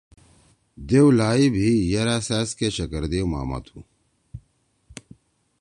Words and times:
دیؤ 0.87 1.07
لائی 1.17 1.45
بھیِئی 1.53 1.75
یرأ 1.91 2.17
سأزکے 2.27 2.67
شکر 2.77 3.03
دیؤ 3.11 3.25
ماما 3.33 3.57
تُھو۔ 3.65 3.79